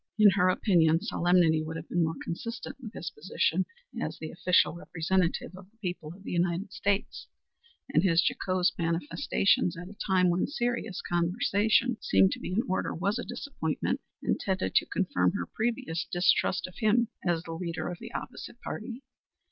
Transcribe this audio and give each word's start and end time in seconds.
In 0.17 0.31
her 0.31 0.49
opinion 0.49 0.99
solemnity 0.99 1.61
would 1.61 1.75
have 1.75 1.87
been 1.87 2.03
more 2.03 2.15
consistent 2.23 2.75
with 2.81 2.91
his 2.93 3.11
position 3.11 3.67
as 4.01 4.17
the 4.17 4.31
official 4.31 4.73
representative 4.73 5.55
of 5.55 5.69
the 5.69 5.77
people 5.77 6.11
of 6.15 6.23
the 6.23 6.31
United 6.31 6.73
States, 6.73 7.27
and 7.93 8.01
his 8.01 8.19
jocose 8.27 8.71
manifestations 8.79 9.77
at 9.77 9.89
a 9.89 9.93
time 10.07 10.31
when 10.31 10.47
serious 10.47 11.03
conversation 11.03 11.97
seemed 12.01 12.31
to 12.31 12.39
be 12.39 12.51
in 12.51 12.63
order 12.67 12.95
was 12.95 13.19
a 13.19 13.23
disappointment, 13.23 14.01
and 14.23 14.39
tended 14.39 14.73
to 14.73 14.87
confirm 14.87 15.33
her 15.33 15.45
previous 15.45 16.07
distrust 16.11 16.65
of 16.65 16.79
him 16.79 17.09
as 17.23 17.43
the 17.43 17.53
leader 17.53 17.87
of 17.87 17.99
the 17.99 18.11
opposite 18.11 18.59
party. 18.61 19.03